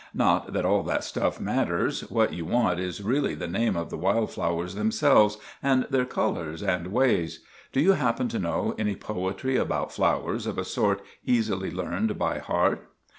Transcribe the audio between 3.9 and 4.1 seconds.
the